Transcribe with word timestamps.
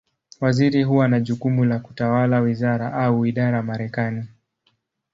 Waziri 0.41 0.83
huwa 0.83 1.07
na 1.07 1.19
jukumu 1.19 1.65
la 1.65 1.79
kutawala 1.79 2.39
wizara, 2.39 2.93
au 2.93 3.25
idara 3.25 3.63
Marekani. 3.63 4.25